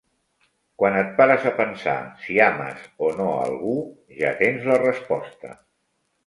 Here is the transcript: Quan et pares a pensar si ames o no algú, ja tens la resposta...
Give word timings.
Quan 0.83 0.95
et 1.01 1.11
pares 1.19 1.43
a 1.49 1.51
pensar 1.59 1.93
si 2.23 2.37
ames 2.45 2.87
o 3.09 3.11
no 3.19 3.29
algú, 3.43 3.75
ja 4.23 4.33
tens 4.41 4.67
la 4.73 4.81
resposta... 4.87 5.55